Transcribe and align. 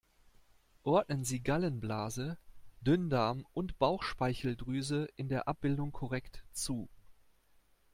Ordnen 0.81 1.23
Sie 1.23 1.41
Gallenblase, 1.43 2.39
Dünndarm 2.79 3.45
und 3.53 3.77
Bauchspeicheldrüse 3.77 5.07
in 5.15 5.29
der 5.29 5.47
Abbildung 5.47 5.91
korrekt 5.91 6.43
zu! 6.53 6.89